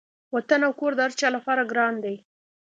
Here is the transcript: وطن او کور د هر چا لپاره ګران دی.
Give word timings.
وطن 0.35 0.59
او 0.67 0.71
کور 0.79 0.91
د 0.95 0.99
هر 1.05 1.11
چا 1.19 1.27
لپاره 1.35 1.69
ګران 1.71 1.93
دی. 2.03 2.15